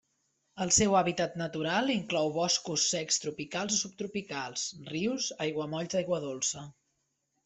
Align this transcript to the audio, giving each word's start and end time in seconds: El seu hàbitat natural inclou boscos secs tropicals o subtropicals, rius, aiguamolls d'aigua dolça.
El 0.63 0.71
seu 0.75 0.93
hàbitat 0.99 1.33
natural 1.41 1.91
inclou 1.95 2.31
boscos 2.37 2.85
secs 2.93 3.21
tropicals 3.25 3.75
o 3.75 3.77
subtropicals, 3.81 4.63
rius, 4.95 5.29
aiguamolls 5.47 5.93
d'aigua 5.93 6.21
dolça. 6.25 6.65